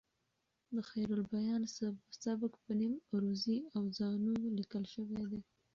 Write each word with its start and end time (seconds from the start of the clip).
د 0.75 0.77
خیرالبیان 0.89 1.61
سبک 2.23 2.53
په 2.63 2.71
نیم 2.79 2.93
عروضي 3.11 3.57
اوزانو 3.77 4.33
لیکل 4.57 4.83
شوی 4.93 5.23
دی. 5.31 5.41